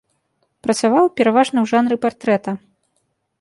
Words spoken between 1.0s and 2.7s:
пераважна ў жанры партрэта.